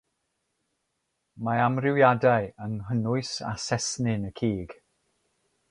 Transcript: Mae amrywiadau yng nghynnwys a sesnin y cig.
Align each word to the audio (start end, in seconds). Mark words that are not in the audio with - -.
Mae 1.49 1.61
amrywiadau 1.65 2.49
yng 2.67 2.75
nghynnwys 2.79 3.33
a 3.53 3.53
sesnin 3.67 4.29
y 4.33 4.35
cig. 4.43 4.75